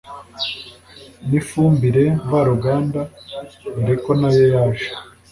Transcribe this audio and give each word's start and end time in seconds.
n’ifumbire 1.27 2.03
mvaruganda 2.25 3.01
dore 3.75 3.95
ko 4.03 4.11
nayo 4.19 4.45
yaje 4.53 4.89